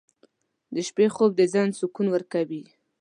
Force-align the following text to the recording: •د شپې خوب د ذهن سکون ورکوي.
•د 0.73 0.75
شپې 0.87 1.05
خوب 1.15 1.31
د 1.35 1.41
ذهن 1.53 1.69
سکون 1.79 2.07
ورکوي. 2.11 2.63